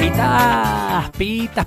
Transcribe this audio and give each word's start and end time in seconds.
Pitas, 0.00 1.10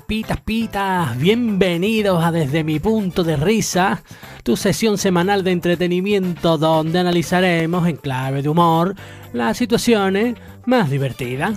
pitas, 0.08 0.40
pitas, 0.40 1.16
bienvenidos 1.18 2.24
a 2.24 2.32
Desde 2.32 2.64
mi 2.64 2.80
punto 2.80 3.22
de 3.22 3.36
risa, 3.36 4.02
tu 4.42 4.56
sesión 4.56 4.98
semanal 4.98 5.44
de 5.44 5.52
entretenimiento 5.52 6.58
donde 6.58 6.98
analizaremos 6.98 7.86
en 7.86 7.96
clave 7.96 8.42
de 8.42 8.48
humor 8.48 8.96
las 9.32 9.56
situaciones 9.56 10.34
más 10.66 10.90
divertidas. 10.90 11.56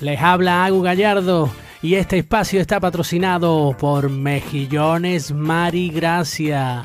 Les 0.00 0.22
habla 0.22 0.64
Agu 0.64 0.80
Gallardo 0.80 1.50
y 1.82 1.96
este 1.96 2.16
espacio 2.16 2.58
está 2.58 2.80
patrocinado 2.80 3.76
por 3.78 4.08
Mejillones 4.08 5.32
Marigracia. 5.32 6.84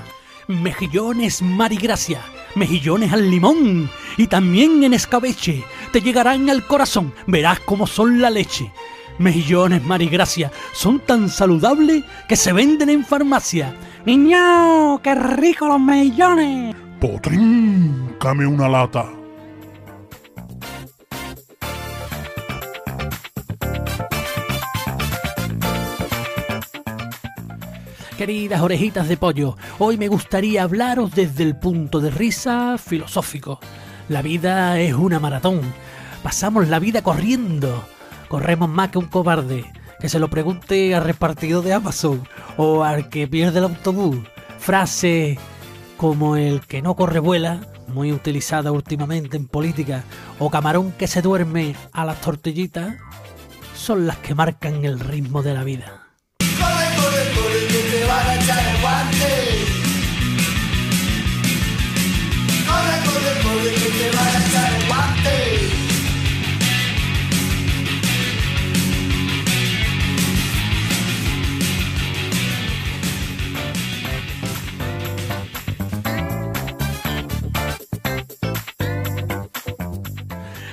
Mejillones 0.50 1.42
Marigracia, 1.42 2.19
mejillones 2.54 3.14
al 3.14 3.32
limón 3.32 3.89
y 4.18 4.28
también 4.28 4.83
en 4.83 4.93
escabeche 4.93 5.64
te 5.92 6.01
llegarán 6.01 6.50
al 6.50 6.65
corazón, 6.65 7.14
verás 7.28 7.60
cómo 7.60 7.88
son 7.88 8.21
la 8.21 8.29
leche. 8.29 8.71
Mejillones 9.18 9.84
Marigracia 9.84 10.51
son 10.74 11.00
tan 11.00 11.29
saludables 11.29 12.04
que 12.28 12.36
se 12.36 12.54
venden 12.54 12.89
en 12.89 13.06
farmacia. 13.06 13.75
¡Niño! 14.06 15.00
¡Qué 15.04 15.14
rico 15.14 15.68
los 15.68 15.79
mejillones! 15.79 16.75
Potrín, 17.00 18.15
came 18.20 18.47
una 18.47 18.68
lata. 18.68 19.10
Queridas 28.18 28.62
orejitas 28.62 29.07
de 29.07 29.18
pollo, 29.18 29.57
hoy 29.79 29.98
me 29.98 30.07
gustaría 30.07 30.62
hablaros 30.62 31.15
desde 31.15 31.42
el 31.42 31.56
punto 31.57 32.00
de 32.00 32.12
risa 32.12 32.78
filosófico. 32.78 33.59
La 34.12 34.22
vida 34.22 34.78
es 34.78 34.94
una 34.94 35.22
maratón. 35.22 35.62
Pasamos 36.22 36.67
la 36.67 36.80
vida 36.80 37.02
corriendo. 37.02 37.86
Corremos 38.28 38.67
más 38.67 38.90
que 38.90 38.98
un 38.98 39.06
cobarde. 39.06 39.72
Que 40.02 40.09
se 40.09 40.20
lo 40.20 40.30
pregunte 40.30 40.94
al 40.94 41.06
repartido 41.06 41.62
de 41.62 41.72
Amazon 41.72 42.28
o 42.58 42.84
al 42.84 43.08
que 43.08 43.30
pierde 43.30 43.59
el 43.59 43.64
autobús. 43.64 44.17
Frase 44.59 45.39
como 45.95 46.36
el 46.36 46.59
que 46.59 46.82
no 46.82 46.98
corre 46.98 47.20
vuela, 47.20 47.62
muy 47.88 48.12
utilizada 48.12 48.73
últimamente 48.73 49.38
en 49.38 49.48
política, 49.48 50.04
o 50.39 50.50
camarón 50.50 50.92
que 50.92 51.08
se 51.08 51.22
duerme 51.22 51.78
a 51.94 52.04
las 52.04 52.20
tortillitas, 52.20 52.95
son 53.78 54.08
las 54.08 54.17
que 54.17 54.36
marcan 54.36 54.84
el 54.84 55.00
ritmo 55.00 55.42
de 55.42 55.54
la 55.54 55.64
vida. 55.64 56.02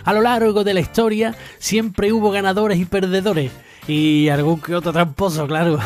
A 0.09 0.15
lo 0.15 0.23
largo 0.23 0.65
de 0.65 0.73
la 0.73 0.81
historia 0.81 1.35
siempre 1.59 2.11
hubo 2.15 2.31
ganadores 2.31 2.79
y 2.79 2.87
perdedores. 2.87 3.53
Y 3.87 4.31
algún 4.31 4.59
que 4.59 4.75
otro 4.75 4.91
tramposo, 4.91 5.47
claro. 5.47 5.79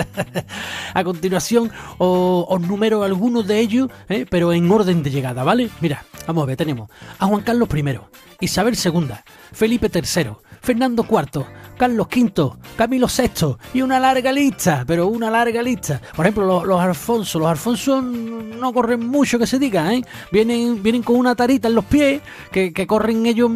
a 0.94 1.04
continuación 1.04 1.70
o- 1.96 2.46
os 2.48 2.60
numero 2.60 3.02
algunos 3.02 3.46
de 3.46 3.60
ellos, 3.60 3.88
¿eh? 4.10 4.26
pero 4.28 4.52
en 4.52 4.70
orden 4.70 5.02
de 5.02 5.10
llegada, 5.10 5.42
¿vale? 5.42 5.70
Mira, 5.80 6.04
vamos 6.26 6.42
a 6.42 6.46
ver, 6.48 6.56
tenemos 6.58 6.90
a 7.18 7.26
Juan 7.26 7.40
Carlos 7.40 7.68
I, 7.74 7.98
Isabel 8.44 8.76
II, 8.76 9.08
Felipe 9.52 9.90
III, 9.90 10.32
Fernando 10.60 11.06
IV, 11.08 11.46
Carlos 11.80 12.08
V, 12.14 12.58
Camilo 12.76 13.06
VI 13.06 13.56
y 13.72 13.80
una 13.80 13.98
larga 13.98 14.30
lista, 14.32 14.84
pero 14.86 15.06
una 15.06 15.30
larga 15.30 15.62
lista. 15.62 15.98
Por 16.14 16.26
ejemplo, 16.26 16.44
los, 16.44 16.66
los 16.66 16.78
Alfonso, 16.78 17.38
los 17.38 17.48
Alfonso 17.48 18.02
no 18.02 18.70
corren 18.74 19.08
mucho 19.08 19.38
que 19.38 19.46
se 19.46 19.58
diga, 19.58 19.94
¿eh? 19.94 20.02
Vienen, 20.30 20.82
vienen 20.82 21.02
con 21.02 21.16
una 21.16 21.34
tarita 21.34 21.68
en 21.68 21.74
los 21.74 21.86
pies 21.86 22.20
que, 22.52 22.86
corren 22.86 23.24
ellos 23.24 23.50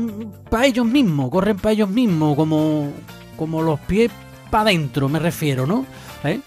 para 0.48 0.64
ellos 0.64 0.86
mismos, 0.86 1.28
corren 1.28 1.58
para 1.58 1.72
ellos 1.72 1.90
mismos, 1.90 2.34
como, 2.34 2.88
como 3.36 3.60
los 3.60 3.78
pies 3.80 4.10
para 4.50 4.70
adentro, 4.70 5.06
me 5.10 5.18
refiero, 5.18 5.66
¿no? 5.66 5.84
¿Eh? 6.24 6.40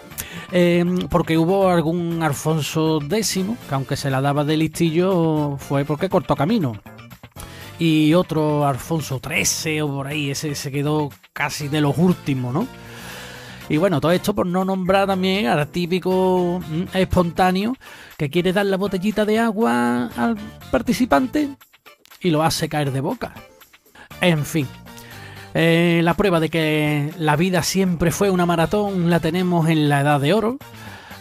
Eh, 0.52 0.84
porque 1.12 1.38
hubo 1.38 1.70
algún 1.70 2.24
Alfonso 2.24 3.00
X, 3.04 3.46
que 3.70 3.76
aunque 3.76 3.96
se 3.96 4.10
la 4.10 4.20
daba 4.20 4.44
de 4.44 4.58
listillo, 4.58 5.58
fue 5.60 5.86
porque 5.86 6.10
cortó 6.10 6.36
camino 6.36 6.74
y 7.80 8.14
otro 8.14 8.68
Alfonso 8.68 9.22
XIII 9.24 9.82
o 9.82 9.88
por 9.88 10.08
ahí, 10.08 10.32
ese 10.32 10.56
se 10.56 10.72
quedó 10.72 11.10
casi 11.34 11.68
de 11.68 11.82
los 11.82 11.98
últimos, 11.98 12.54
¿no? 12.54 12.68
Y 13.70 13.78
bueno, 13.78 14.00
todo 14.00 14.12
esto 14.12 14.34
por 14.34 14.48
no 14.48 14.64
nombrar 14.64 15.08
también 15.08 15.48
al 15.48 15.68
típico 15.68 16.62
mm, 16.68 16.98
espontáneo 16.98 17.76
que 18.18 18.30
quiere 18.30 18.54
dar 18.54 18.66
la 18.66 18.78
botellita 18.78 19.26
de 19.26 19.40
agua 19.40 20.08
al 20.16 20.38
participante 20.72 21.50
y 22.22 22.30
lo 22.30 22.44
hace 22.44 22.70
caer 22.70 22.92
de 22.92 23.02
boca. 23.02 23.34
En 24.22 24.46
fin, 24.46 24.68
eh, 25.54 26.02
la 26.04 26.14
prueba 26.14 26.40
de 26.40 26.50
que 26.50 27.14
la 27.18 27.36
vida 27.36 27.62
siempre 27.62 28.12
fue 28.12 28.30
una 28.30 28.46
maratón 28.46 29.10
la 29.10 29.20
tenemos 29.20 29.70
en 29.70 29.90
la 29.90 30.02
edad 30.02 30.22
de 30.22 30.34
oro, 30.34 30.58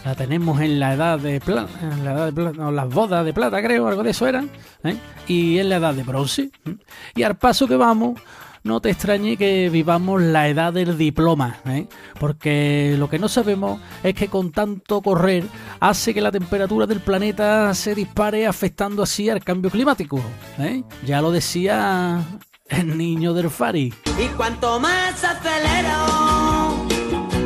la 0.07 0.15
tenemos 0.15 0.61
en 0.61 0.79
la 0.79 0.93
edad 0.93 1.19
de 1.19 1.41
plata, 1.41 1.69
en 1.81 2.05
la 2.05 2.13
edad 2.13 2.25
de 2.27 2.31
plata, 2.31 2.57
no, 2.57 2.71
las 2.71 2.87
bodas 2.87 3.25
de 3.25 3.33
plata 3.33 3.61
creo, 3.61 3.89
algo 3.89 4.03
de 4.03 4.11
eso 4.11 4.25
eran, 4.25 4.49
¿eh? 4.85 4.95
y 5.27 5.57
en 5.59 5.67
la 5.67 5.75
edad 5.75 5.93
de 5.93 6.03
bronce. 6.03 6.49
¿eh? 6.63 6.77
Y 7.13 7.23
al 7.23 7.35
paso 7.35 7.67
que 7.67 7.75
vamos, 7.75 8.17
no 8.63 8.79
te 8.79 8.89
extrañe 8.89 9.35
que 9.35 9.69
vivamos 9.69 10.21
la 10.21 10.47
edad 10.47 10.71
del 10.71 10.97
diploma, 10.97 11.57
¿eh? 11.65 11.89
porque 12.21 12.95
lo 12.97 13.09
que 13.09 13.19
no 13.19 13.27
sabemos 13.27 13.81
es 14.01 14.15
que 14.15 14.29
con 14.29 14.53
tanto 14.53 15.01
correr 15.01 15.43
hace 15.81 16.13
que 16.13 16.21
la 16.21 16.31
temperatura 16.31 16.87
del 16.87 17.01
planeta 17.01 17.73
se 17.73 17.93
dispare 17.93 18.47
afectando 18.47 19.03
así 19.03 19.29
al 19.29 19.43
cambio 19.43 19.69
climático. 19.69 20.21
¿eh? 20.57 20.83
Ya 21.05 21.21
lo 21.21 21.33
decía 21.33 22.23
el 22.69 22.97
niño 22.97 23.33
del 23.33 23.49
Fari. 23.49 23.93
Y 24.17 24.27
cuanto 24.37 24.79
más 24.79 25.21
acelero, 25.21 26.85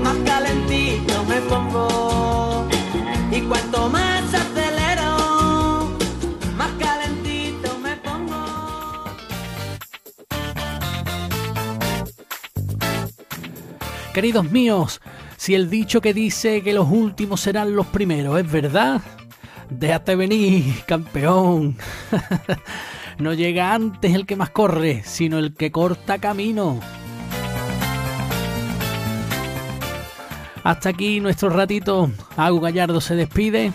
más 0.04 0.18
calentito 0.24 1.24
me 1.26 1.42
pongo. 1.42 2.11
Queridos 14.14 14.52
míos, 14.52 15.00
si 15.38 15.56
el 15.56 15.70
dicho 15.70 16.02
que 16.02 16.14
dice 16.14 16.62
que 16.62 16.74
los 16.74 16.90
últimos 16.90 17.40
serán 17.40 17.76
los 17.76 17.88
primeros 17.88 18.38
es 18.38 18.52
verdad, 18.52 19.00
déjate 19.70 20.18
venir, 20.18 20.84
campeón. 20.86 21.78
no 23.20 23.34
llega 23.34 23.74
antes 23.74 24.14
el 24.14 24.26
que 24.26 24.36
más 24.36 24.50
corre, 24.50 25.04
sino 25.06 25.40
el 25.40 25.54
que 25.54 25.72
corta 25.72 26.18
camino. 26.18 26.82
Hasta 30.64 30.90
aquí 30.90 31.22
nuestro 31.22 31.50
ratito. 31.50 32.12
Agu 32.36 32.60
Gallardo 32.60 33.00
se 33.00 33.16
despide 33.16 33.72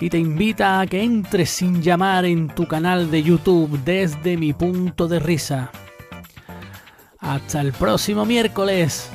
y 0.00 0.10
te 0.10 0.18
invita 0.18 0.80
a 0.80 0.86
que 0.88 1.02
entres 1.02 1.50
sin 1.50 1.80
llamar 1.80 2.24
en 2.24 2.48
tu 2.48 2.66
canal 2.66 3.08
de 3.08 3.22
YouTube 3.22 3.78
desde 3.84 4.36
mi 4.36 4.52
punto 4.52 5.06
de 5.06 5.20
risa. 5.20 5.70
Hasta 7.20 7.60
el 7.60 7.72
próximo 7.72 8.26
miércoles. 8.26 9.08